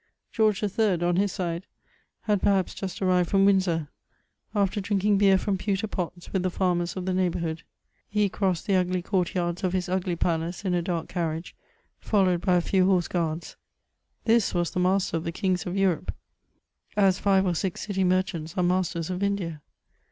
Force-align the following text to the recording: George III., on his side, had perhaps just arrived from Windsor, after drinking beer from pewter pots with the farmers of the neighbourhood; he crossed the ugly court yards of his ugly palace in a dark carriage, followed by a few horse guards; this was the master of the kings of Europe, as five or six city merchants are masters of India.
George 0.31 0.63
III., 0.63 1.03
on 1.03 1.17
his 1.17 1.31
side, 1.31 1.67
had 2.21 2.41
perhaps 2.41 2.73
just 2.73 3.03
arrived 3.03 3.29
from 3.29 3.45
Windsor, 3.45 3.87
after 4.55 4.81
drinking 4.81 5.19
beer 5.19 5.37
from 5.37 5.59
pewter 5.59 5.85
pots 5.85 6.33
with 6.33 6.41
the 6.41 6.49
farmers 6.49 6.95
of 6.97 7.05
the 7.05 7.13
neighbourhood; 7.13 7.61
he 8.09 8.27
crossed 8.27 8.65
the 8.65 8.73
ugly 8.75 9.03
court 9.03 9.35
yards 9.35 9.63
of 9.63 9.73
his 9.73 9.87
ugly 9.87 10.15
palace 10.15 10.65
in 10.65 10.73
a 10.73 10.81
dark 10.81 11.07
carriage, 11.07 11.55
followed 11.99 12.41
by 12.41 12.55
a 12.55 12.61
few 12.61 12.87
horse 12.87 13.07
guards; 13.07 13.57
this 14.25 14.55
was 14.55 14.71
the 14.71 14.79
master 14.79 15.17
of 15.17 15.23
the 15.23 15.31
kings 15.31 15.67
of 15.67 15.77
Europe, 15.77 16.11
as 16.97 17.19
five 17.19 17.45
or 17.45 17.53
six 17.53 17.81
city 17.81 18.03
merchants 18.03 18.55
are 18.57 18.63
masters 18.63 19.11
of 19.11 19.21
India. 19.21 19.61